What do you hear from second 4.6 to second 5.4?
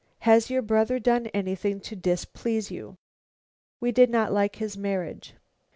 marriage."